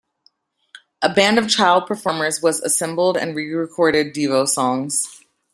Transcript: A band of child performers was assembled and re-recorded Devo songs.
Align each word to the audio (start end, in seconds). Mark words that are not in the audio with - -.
A 1.03 1.13
band 1.13 1.37
of 1.37 1.47
child 1.47 1.85
performers 1.85 2.41
was 2.41 2.59
assembled 2.61 3.15
and 3.17 3.35
re-recorded 3.35 4.15
Devo 4.15 4.47
songs. 4.47 5.21